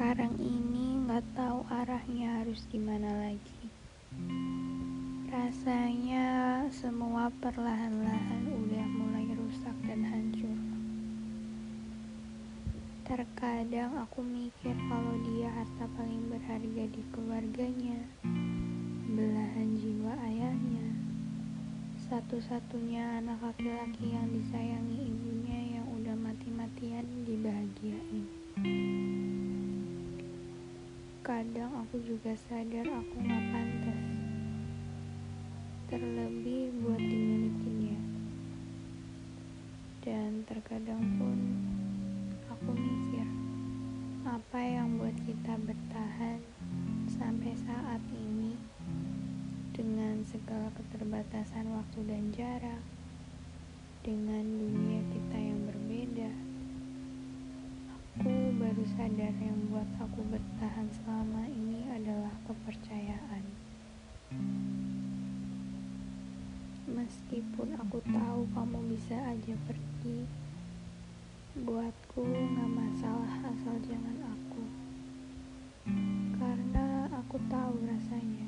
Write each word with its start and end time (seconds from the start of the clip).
Sekarang 0.00 0.32
ini 0.40 0.96
nggak 1.04 1.36
tahu 1.36 1.60
arahnya 1.68 2.40
harus 2.40 2.64
gimana 2.72 3.20
lagi. 3.20 3.68
Rasanya 5.28 6.64
semua 6.72 7.28
perlahan-lahan 7.44 8.48
udah 8.48 8.86
mulai 8.96 9.28
rusak 9.36 9.76
dan 9.84 10.00
hancur. 10.00 10.56
Terkadang 13.04 14.00
aku 14.00 14.24
mikir 14.24 14.72
kalau 14.88 15.20
dia 15.20 15.52
harta 15.52 15.84
paling 15.92 16.32
berharga 16.32 16.84
di 16.96 17.02
keluarganya, 17.12 18.00
belahan 19.04 19.68
jiwa 19.84 20.16
ayahnya, 20.32 20.96
satu-satunya 22.08 23.20
anak 23.20 23.36
laki-laki 23.44 24.16
yang 24.16 24.32
disayangi 24.32 25.12
ibunya 25.12 25.29
Kadang 31.40 31.72
aku 31.72 31.96
juga 32.04 32.36
sadar 32.36 32.84
aku 32.84 33.16
gak 33.24 33.44
pantas 33.48 34.04
Terlebih 35.88 36.68
buat 36.84 37.00
dimilikinya. 37.00 37.96
Dan 40.04 40.44
terkadang 40.44 41.00
pun 41.16 41.40
aku 42.44 42.76
mikir 42.76 43.24
Apa 44.28 44.60
yang 44.60 45.00
buat 45.00 45.16
kita 45.24 45.56
bertahan 45.64 46.44
sampai 47.08 47.56
saat 47.56 48.04
ini? 48.12 48.60
Dengan 49.72 50.20
segala 50.28 50.68
keterbatasan 50.76 51.72
waktu 51.72 52.04
dan 52.04 52.24
jarak 52.36 52.84
Dengan 54.04 54.44
dunia 54.44 54.89
baru 58.70 58.86
sadar 58.94 59.34
yang 59.42 59.66
buat 59.66 59.90
aku 59.98 60.22
bertahan 60.30 60.86
selama 60.94 61.42
ini 61.50 61.90
adalah 61.90 62.30
kepercayaan. 62.46 63.42
Meskipun 66.86 67.74
aku 67.74 67.98
tahu 68.06 68.46
kamu 68.54 68.94
bisa 68.94 69.18
aja 69.26 69.58
pergi, 69.66 70.22
buatku 71.66 72.22
gak 72.30 72.70
masalah 72.70 73.42
asal 73.50 73.74
jangan 73.90 74.38
aku. 74.38 74.62
Karena 76.38 77.10
aku 77.10 77.42
tahu 77.50 77.74
rasanya. 77.90 78.46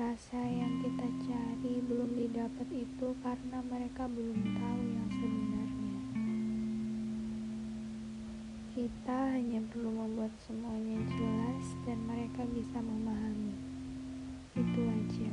Rasa 0.00 0.40
yang 0.48 0.80
kita 0.80 1.28
cari 1.28 1.84
belum 1.84 2.08
didapat 2.16 2.72
itu 2.72 3.12
karena 3.20 3.60
mereka 3.68 4.08
belum 4.08 4.40
tahu 4.56 4.80
yang 4.96 5.10
sebenarnya. 5.12 5.53
Kita 8.74 9.30
hanya 9.30 9.62
perlu 9.70 9.86
membuat 9.86 10.34
semuanya 10.42 10.98
jelas 11.14 11.78
dan 11.86 11.94
mereka 12.10 12.42
bisa 12.50 12.82
memahami. 12.82 13.54
Itu 14.58 14.80
aja. 14.90 15.30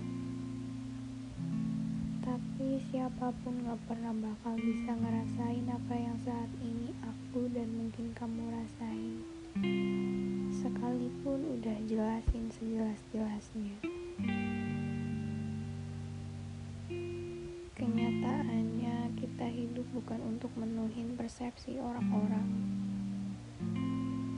Tapi 2.21 2.77
siapa 2.93 3.33
pun 3.41 3.65
gak 3.65 3.81
pernah 3.89 4.13
bakal 4.13 4.61
bisa 4.61 4.93
ngerasain 4.93 5.65
apa 5.73 5.95
yang 5.97 6.13
saat 6.21 6.53
ini 6.61 6.93
aku 7.01 7.49
dan 7.49 7.65
mungkin 7.73 8.13
kamu 8.13 8.45
rasain. 8.45 9.25
Sekalipun 10.61 11.41
udah 11.57 11.81
jelasin 11.89 12.45
sejelas-jelasnya. 12.53 13.73
Kenyataannya 17.73 19.17
kita 19.17 19.49
hidup 19.49 19.89
bukan 19.97 20.21
untuk 20.29 20.53
menuhin 20.53 21.17
persepsi 21.17 21.81
orang-orang 21.81 22.71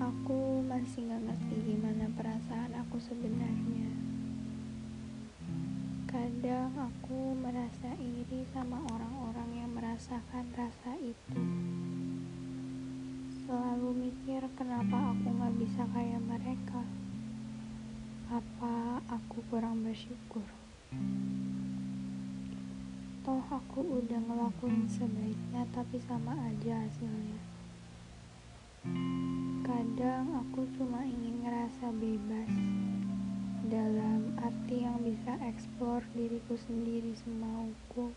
Aku 0.02 0.66
masih 0.66 1.06
gak 1.06 1.22
ngerti 1.30 1.56
gimana 1.70 2.10
perasaan 2.18 2.74
aku 2.82 2.98
sebenarnya. 2.98 3.92
Kadang 6.10 6.74
aku 6.76 7.38
merasa 7.38 7.94
iri 8.02 8.42
sama 8.50 8.82
orang-orang 8.90 9.50
yang 9.64 9.72
merasakan 9.78 10.50
rasa 10.58 10.98
itu. 10.98 11.42
Selalu 13.46 14.10
mikir 14.10 14.42
kenapa 14.58 15.14
aku 15.14 15.30
gak 15.30 15.56
bisa 15.62 15.86
kayak 15.94 16.26
mereka. 16.26 16.82
Apa 18.34 18.98
aku 19.14 19.46
kurang 19.54 19.86
bersyukur? 19.86 20.48
Toh 23.22 23.46
aku 23.46 24.02
udah 24.02 24.20
ngelakuin 24.26 24.90
sebaiknya 24.90 25.70
tapi 25.70 26.02
sama 26.02 26.34
aja 26.50 26.82
hasilnya. 26.82 27.13
Kadang 29.84 30.32
aku 30.40 30.64
cuma 30.80 31.04
ingin 31.04 31.44
ngerasa 31.44 31.92
bebas 32.00 32.52
dalam 33.68 34.32
arti 34.40 34.80
yang 34.80 34.96
bisa 35.04 35.36
eksplor 35.44 36.00
diriku 36.16 36.56
sendiri 36.56 37.12
semauku 37.20 38.16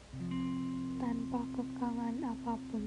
tanpa 1.03 1.43
kekangan 1.59 2.23
apa 2.23 2.55
pun. 2.71 2.85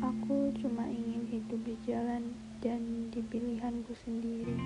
Aku 0.00 0.48
cuma 0.64 0.88
ingin 0.88 1.28
hidup 1.28 1.60
di 1.60 1.76
jalan 1.84 2.32
dan 2.64 3.12
di 3.12 3.20
pilihanku 3.20 3.92
sendiri, 4.00 4.56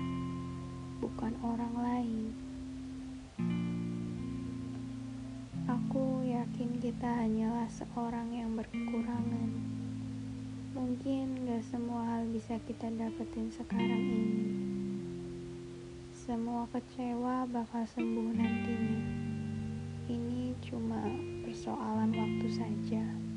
bukan 1.03 1.35
orang 1.43 1.75
lain. 1.75 2.25
Aku 5.67 6.23
yakin 6.23 6.79
kita 6.79 7.27
hanyalah 7.27 7.67
seorang 7.67 8.31
yang 8.31 8.55
berkekurangan 8.55 9.69
Mungkin 10.99 11.47
gak 11.47 11.63
semua 11.71 12.03
hal 12.03 12.27
bisa 12.27 12.59
kita 12.67 12.91
dapetin 12.91 13.47
sekarang 13.55 14.03
ini. 14.03 14.51
Semua 16.11 16.67
kecewa 16.75 17.47
bakal 17.47 17.87
sembuh 17.87 18.35
nantinya. 18.35 18.99
Ini 20.11 20.59
cuma 20.59 20.99
persoalan 21.47 22.11
waktu 22.11 22.47
saja. 22.51 23.28